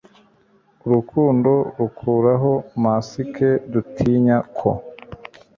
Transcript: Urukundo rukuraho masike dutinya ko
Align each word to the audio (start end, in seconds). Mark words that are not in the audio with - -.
Urukundo 0.85 1.51
rukuraho 1.79 2.51
masike 2.83 3.49
dutinya 3.71 4.37
ko 4.57 4.69